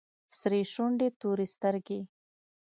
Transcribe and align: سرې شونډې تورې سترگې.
سرې 0.37 0.61
شونډې 0.73 1.07
تورې 1.19 1.45
سترگې. 1.53 1.99